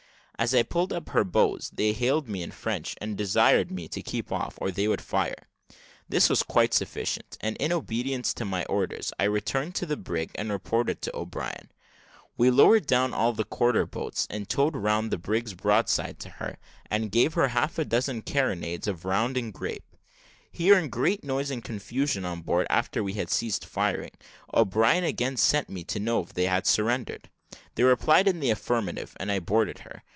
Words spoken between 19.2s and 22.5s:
and grape. Hearing great noise and confusion on